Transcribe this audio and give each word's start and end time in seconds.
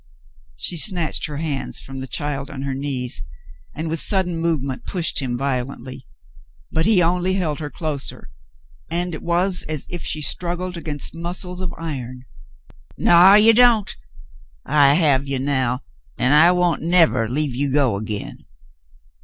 She 0.57 0.77
snatched 0.77 1.27
her 1.27 1.37
hands 1.37 1.79
from 1.79 1.99
the 1.99 2.07
child 2.07 2.49
on 2.49 2.63
her 2.63 2.73
knees, 2.73 3.21
and, 3.75 3.87
with 3.87 3.99
sudden 3.99 4.35
movement, 4.39 4.83
pushed 4.83 5.21
him 5.21 5.37
violently; 5.37 6.07
but 6.71 6.87
he 6.87 7.03
only 7.03 7.35
held 7.35 7.59
her 7.59 7.69
closer, 7.69 8.31
and 8.89 9.13
it 9.13 9.21
was 9.21 9.61
as 9.69 9.85
if 9.91 10.01
she 10.03 10.19
struggled 10.23 10.75
against 10.75 11.13
mus 11.13 11.43
cles 11.43 11.61
of 11.61 11.71
iron. 11.77 12.23
"Naw, 12.97 13.35
you 13.35 13.53
don't! 13.53 13.95
I 14.65 14.95
have 14.95 15.27
you 15.27 15.37
now, 15.37 15.83
an' 16.17 16.31
I 16.31 16.51
won't 16.51 16.81
nevah 16.81 17.25
leave 17.29 17.53
you 17.53 17.71
go 17.71 17.95
again." 17.95 18.45